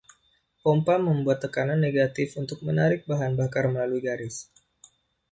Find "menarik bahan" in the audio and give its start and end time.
2.67-3.33